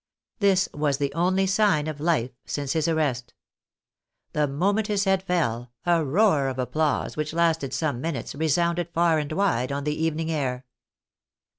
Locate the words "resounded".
8.33-8.89